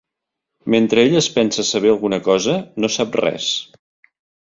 Mentre 0.75 1.03
ell 1.09 1.17
es 1.19 1.27
pensa 1.35 1.67
saber 1.73 1.93
alguna 1.93 2.21
cosa, 2.31 2.59
no 2.85 2.93
sap 2.99 3.23
res. 3.25 3.55